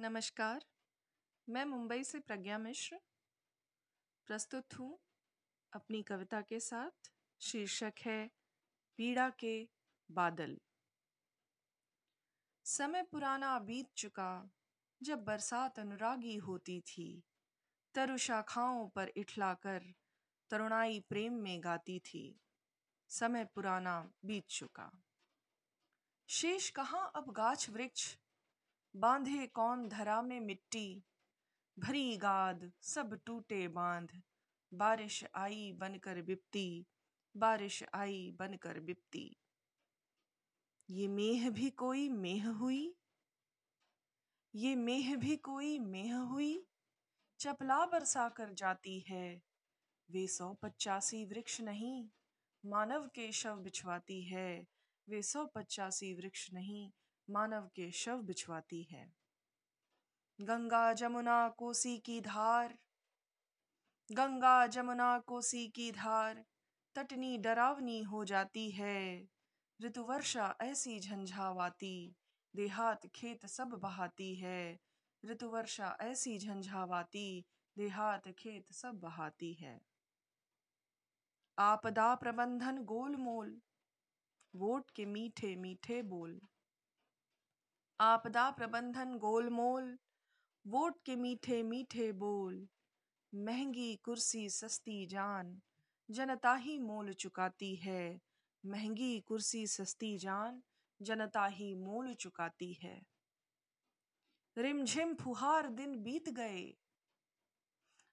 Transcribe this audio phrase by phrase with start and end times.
[0.00, 0.64] नमस्कार,
[1.48, 3.00] मैं मुंबई से प्रज्ञा मिश्र,
[4.26, 4.98] प्रस्तुत हूँ
[5.72, 8.30] अपनी कविता के साथ, शीर्षक है
[8.96, 9.68] पीड़ा के
[10.10, 10.60] बादल।
[12.64, 14.50] समय पुराना बीत चुका,
[15.02, 17.22] जब बरसात अनुरागी होती थी,
[17.94, 19.94] तरु शाखाओं पर इठलाकर
[20.50, 22.40] तरुणाई प्रेम में गाती थी।
[23.08, 25.02] समय पुराना बीत चुका।
[26.28, 28.16] शेष कहाँ अब गाछ वृक्ष
[28.98, 31.02] बांधे कौन धरा में मिट्टी।
[31.78, 34.22] भरी गाद सब टूटे बाँध।
[34.74, 36.86] बारिश आई बनकर बिपती
[37.36, 39.36] बारिश आई बनकर बिपती
[40.90, 42.94] ये मेह भी कोई मेह हुई?
[44.54, 46.66] ये मेह भी कोई मेह हुई?
[47.40, 49.42] चपला बरसा कर जाती है,
[50.10, 52.08] वे सौ पचासी वृक्ष नहीं,
[52.66, 54.66] मानव के शव बिछवाती है।
[55.08, 56.90] वे सौ पचासी वृक्ष नहीं
[57.30, 59.12] मानव के शव बिछवाती है।
[60.40, 62.78] गंगा जमुना कोसी की धार,
[64.12, 66.44] गंगा जमुना कोसी की धार,
[66.94, 69.28] तटनी डरावनी हो जाती है।
[69.82, 72.16] ऋतु वर्षा ऐसी झंझावाती,
[72.56, 74.78] देहात खेत सब बहाती है।
[75.24, 77.44] ऋतु वर्षा ऐसी झंझावाती,
[77.78, 79.80] देहात खेत सब बहाती है।
[81.58, 83.60] आपदा प्रबंधन गोलमोल,
[84.54, 86.40] वोट के मीठे मीठे बोल।
[88.00, 89.98] आपदा प्रबंधन गोलमोल,
[90.64, 92.68] वोट के मीठे मीठे बोल,
[93.34, 95.60] महँगी कुर्सी सस्ती जान,
[96.08, 98.20] जनता ही मोल चुकाती है।
[98.64, 100.62] महँगी कुर्सी सस्ती जान,
[101.00, 103.00] जनता ही मोल चुकाती है।
[104.56, 106.62] रिमझिम फुहार दिन बीत गए,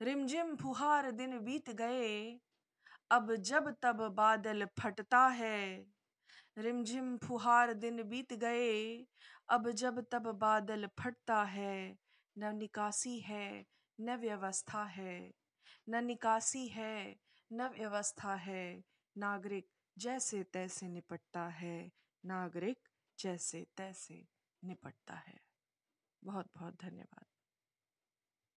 [0.00, 2.38] रिमझिम फुहार दिन बीत गए,
[3.10, 5.86] अब जब तब बादल फटता है।
[6.58, 9.06] रिमझिम फुहार दिन बीत गए
[9.52, 11.98] अब जब तब बादल फटता है,
[12.38, 13.66] न निकासी है,
[14.00, 15.32] न व्यवस्था है।
[15.88, 17.16] न निकासी है,
[17.52, 18.84] न व्यवस्था है।
[19.18, 19.68] नागरिक
[19.98, 21.92] जैसे तैसे निपटता है।
[22.26, 24.26] नागरिक जैसे तैसे
[24.64, 25.40] निपटता है।
[26.24, 27.31] बहुत बहुत धन्यवाद।